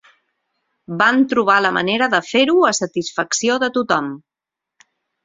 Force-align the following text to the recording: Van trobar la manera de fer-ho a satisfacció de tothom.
Van 1.01 1.19
trobar 1.33 1.57
la 1.65 1.71
manera 1.77 2.07
de 2.13 2.21
fer-ho 2.29 2.55
a 2.71 2.71
satisfacció 2.79 3.59
de 3.65 3.71
tothom. 3.77 4.09